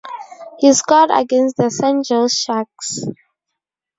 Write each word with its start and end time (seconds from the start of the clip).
He 0.57 0.73
scored 0.73 1.11
against 1.13 1.57
the 1.57 1.69
San 1.69 1.97
Jose 2.09 2.33
Sharks. 2.35 3.01